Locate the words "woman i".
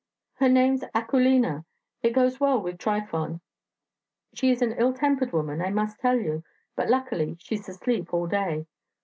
5.31-5.69